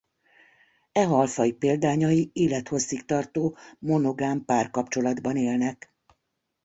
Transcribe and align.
E 0.91 1.03
halfaj 1.05 1.51
példányai 1.51 2.29
élethosszig 2.33 3.05
tartó 3.05 3.57
monogám 3.79 4.45
párkapcsolatban 4.45 5.35
élnek. 5.37 5.93